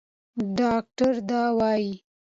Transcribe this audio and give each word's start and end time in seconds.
ډاکټره 0.57 1.19
دا 1.29 1.43
وايي. 1.57 1.93